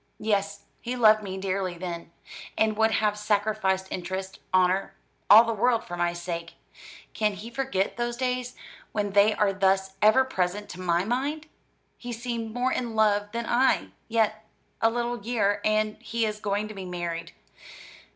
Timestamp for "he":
0.81-0.95, 7.33-7.51, 11.99-12.11, 16.01-16.25